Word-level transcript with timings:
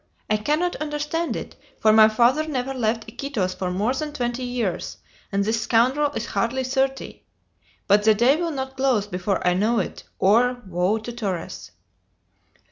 I 0.31 0.37
cannot 0.37 0.77
understand 0.77 1.35
it, 1.35 1.55
for 1.79 1.93
my 1.93 2.07
father 2.09 2.47
never 2.47 2.73
left 2.73 3.05
Iquitos 3.07 3.53
for 3.53 3.69
more 3.69 3.93
than 3.93 4.11
twenty 4.13 4.43
years, 4.43 4.97
and 5.31 5.45
this 5.45 5.61
scoundrel 5.61 6.11
is 6.13 6.25
hardly 6.25 6.63
thirty! 6.63 7.23
But 7.85 8.03
the 8.03 8.15
day 8.15 8.35
will 8.35 8.49
not 8.49 8.77
close 8.77 9.05
before 9.05 9.45
I 9.47 9.53
know 9.53 9.77
it; 9.77 10.03
or, 10.17 10.63
woe 10.65 10.97
to 10.97 11.11
Torres!" 11.13 11.69